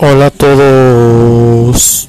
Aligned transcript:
Hola 0.00 0.26
a 0.26 0.30
todos. 0.30 2.08